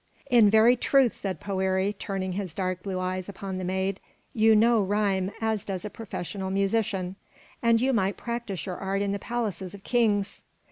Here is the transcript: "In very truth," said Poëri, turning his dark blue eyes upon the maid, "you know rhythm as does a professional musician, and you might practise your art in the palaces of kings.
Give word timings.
"In 0.31 0.49
very 0.49 0.75
truth," 0.75 1.13
said 1.13 1.39
Poëri, 1.39 1.95
turning 1.95 2.31
his 2.31 2.55
dark 2.55 2.81
blue 2.81 2.99
eyes 2.99 3.29
upon 3.29 3.59
the 3.59 3.63
maid, 3.63 3.99
"you 4.33 4.55
know 4.55 4.81
rhythm 4.81 5.29
as 5.39 5.63
does 5.63 5.85
a 5.85 5.91
professional 5.91 6.49
musician, 6.49 7.17
and 7.61 7.79
you 7.79 7.93
might 7.93 8.17
practise 8.17 8.65
your 8.65 8.77
art 8.77 9.03
in 9.03 9.11
the 9.11 9.19
palaces 9.19 9.75
of 9.75 9.83
kings. 9.83 10.41